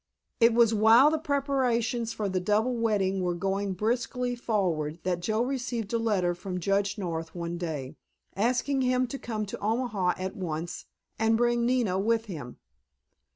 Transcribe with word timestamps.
It 0.39 0.55
was 0.55 0.73
while 0.73 1.11
the 1.11 1.19
preparations 1.19 2.11
for 2.11 2.27
the 2.27 2.39
double 2.39 2.75
wedding 2.75 3.21
were 3.21 3.35
going 3.35 3.73
briskly 3.73 4.35
forward 4.35 4.97
that 5.03 5.19
Joe 5.19 5.43
received 5.43 5.93
a 5.93 5.99
letter 5.99 6.33
from 6.33 6.59
Judge 6.59 6.97
North 6.97 7.35
one 7.35 7.59
day, 7.59 7.97
asking 8.35 8.81
him 8.81 9.05
to 9.05 9.19
come 9.19 9.45
to 9.45 9.59
Omaha 9.59 10.15
at 10.17 10.35
once, 10.35 10.85
and 11.19 11.37
bring 11.37 11.67
Nina 11.67 11.99
with 11.99 12.25
him. 12.25 12.57